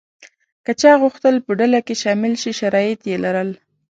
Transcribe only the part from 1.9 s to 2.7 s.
شامل شي